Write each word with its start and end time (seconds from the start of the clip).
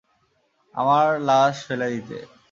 আমার 0.75 1.07
লাশ 1.21 1.55
ফেলে 1.67 1.87
দিতে। 1.93 2.17